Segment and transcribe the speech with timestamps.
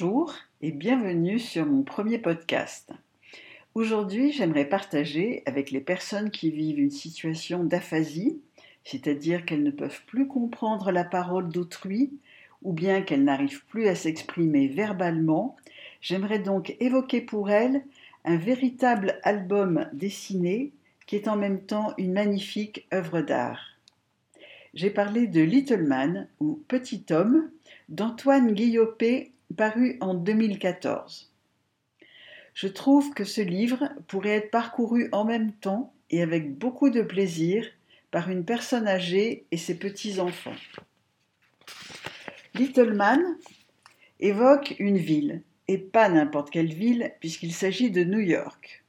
[0.00, 2.92] Bonjour et bienvenue sur mon premier podcast.
[3.74, 8.38] Aujourd'hui, j'aimerais partager avec les personnes qui vivent une situation d'aphasie,
[8.84, 12.12] c'est-à-dire qu'elles ne peuvent plus comprendre la parole d'autrui
[12.62, 15.56] ou bien qu'elles n'arrivent plus à s'exprimer verbalement,
[16.00, 17.82] j'aimerais donc évoquer pour elles
[18.24, 20.70] un véritable album dessiné
[21.06, 23.76] qui est en même temps une magnifique œuvre d'art.
[24.74, 27.50] J'ai parlé de Little Man ou Petit homme
[27.88, 31.30] d'Antoine Guillopé paru en 2014.
[32.54, 37.02] Je trouve que ce livre pourrait être parcouru en même temps et avec beaucoup de
[37.02, 37.66] plaisir
[38.10, 40.56] par une personne âgée et ses petits-enfants.
[42.54, 43.20] Little Man
[44.20, 48.84] évoque une ville, et pas n'importe quelle ville, puisqu'il s'agit de New York.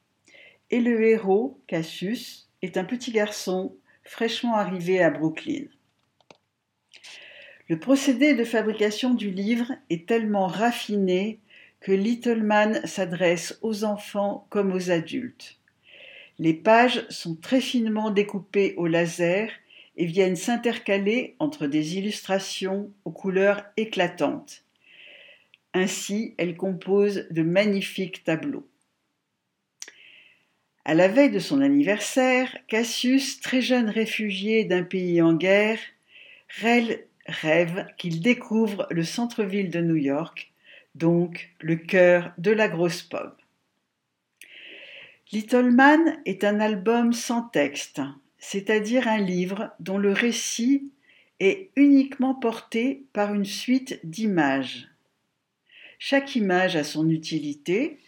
[0.71, 5.65] Et le héros, Cassius, est un petit garçon fraîchement arrivé à Brooklyn.
[7.69, 11.37] Le procédé de fabrication du livre est tellement raffiné
[11.81, 15.59] que Little Man s'adresse aux enfants comme aux adultes.
[16.39, 19.51] Les pages sont très finement découpées au laser
[19.97, 24.63] et viennent s'intercaler entre des illustrations aux couleurs éclatantes.
[25.75, 28.67] Ainsi, elles composent de magnifiques tableaux.
[30.85, 35.77] À la veille de son anniversaire, Cassius, très jeune réfugié d'un pays en guerre,
[36.61, 36.97] rêve
[37.97, 40.51] qu'il découvre le centre-ville de New York,
[40.95, 43.33] donc le cœur de la grosse pomme.
[45.31, 48.01] Little Man est un album sans texte,
[48.39, 50.91] c'est-à-dire un livre dont le récit
[51.39, 54.87] est uniquement porté par une suite d'images.
[55.99, 57.99] Chaque image a son utilité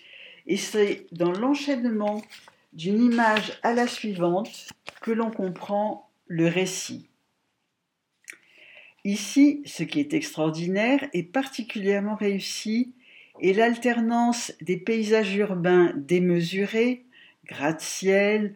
[0.48, 2.24] et c'est dans l'enchaînement
[2.74, 4.70] d'une image à la suivante
[5.02, 7.11] que l'on comprend le récit.
[9.04, 12.94] Ici, ce qui est extraordinaire et particulièrement réussi
[13.42, 17.06] est l'alternance des paysages urbains démesurés,
[17.46, 18.54] gratte-ciel,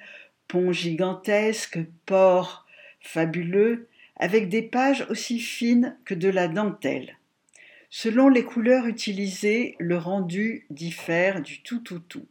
[0.48, 2.68] ponts gigantesques, ports
[3.02, 7.18] fabuleux, avec des pages aussi fines que de la dentelle.
[7.90, 12.28] Selon les couleurs utilisées, le rendu diffère du tout tout tout.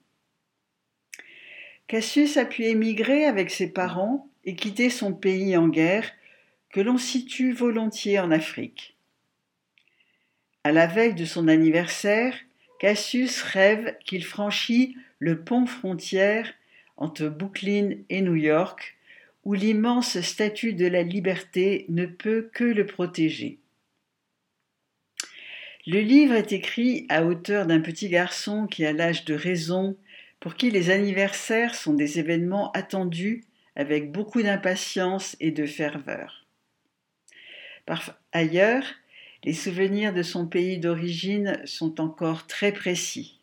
[1.87, 6.11] Cassius a pu émigrer avec ses parents et quitter son pays en guerre
[6.75, 8.97] que l'on situe volontiers en Afrique.
[10.65, 12.35] À la veille de son anniversaire,
[12.81, 16.53] Cassius rêve qu'il franchit le pont frontière
[16.97, 18.97] entre Brooklyn et New York,
[19.45, 23.61] où l'immense statue de la liberté ne peut que le protéger.
[25.87, 29.97] Le livre est écrit à hauteur d'un petit garçon qui a l'âge de raison,
[30.41, 33.45] pour qui les anniversaires sont des événements attendus
[33.77, 36.44] avec beaucoup d'impatience et de ferveur.
[38.33, 38.85] Ailleurs,
[39.45, 43.41] les souvenirs de son pays d'origine sont encore très précis.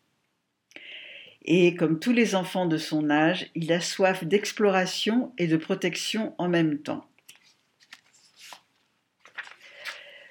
[1.44, 6.34] Et comme tous les enfants de son âge, il a soif d'exploration et de protection
[6.38, 7.06] en même temps.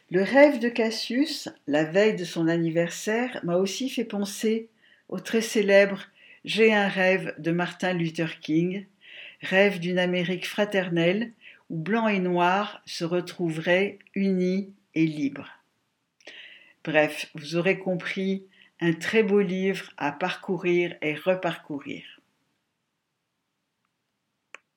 [0.09, 4.67] Le rêve de Cassius, la veille de son anniversaire, m'a aussi fait penser
[5.07, 6.03] au très célèbre
[6.43, 8.85] J'ai un rêve de Martin Luther King,
[9.41, 11.31] rêve d'une Amérique fraternelle
[11.71, 15.49] blanc et noir se retrouveraient unis et libres.
[16.83, 18.45] Bref, vous aurez compris,
[18.81, 22.20] un très beau livre à parcourir et reparcourir.